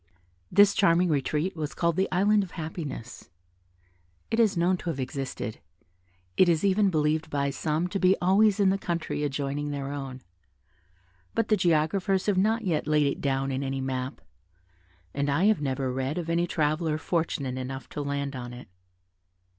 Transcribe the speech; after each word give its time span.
This 0.51 0.73
charming 0.73 1.09
retreat 1.09 1.55
was 1.55 1.75
called 1.75 1.95
the 1.95 2.09
"Island 2.11 2.41
of 2.41 2.53
Happiness." 2.53 3.29
It 4.31 4.39
is 4.39 4.57
known 4.57 4.75
to 4.77 4.89
have 4.89 4.99
existed; 4.99 5.59
it 6.37 6.49
is 6.49 6.65
even 6.65 6.89
believed 6.89 7.29
by 7.29 7.51
some 7.51 7.87
to 7.89 7.99
be 7.99 8.15
always 8.19 8.59
in 8.59 8.71
the 8.71 8.79
country 8.79 9.21
adjoining 9.23 9.69
their 9.69 9.91
own; 9.91 10.23
but 11.35 11.49
the 11.49 11.55
geographers 11.55 12.25
have 12.25 12.35
not 12.39 12.63
yet 12.63 12.87
laid 12.87 13.05
it 13.05 13.21
down 13.21 13.51
in 13.51 13.61
any 13.61 13.79
map, 13.79 14.21
and 15.13 15.29
I 15.29 15.43
have 15.45 15.61
never 15.61 15.93
read 15.93 16.17
of 16.17 16.31
any 16.31 16.47
traveller 16.47 16.97
fortunate 16.97 17.59
enough 17.59 17.87
to 17.89 18.01
land 18.01 18.35
on 18.35 18.53
it. 18.53 18.69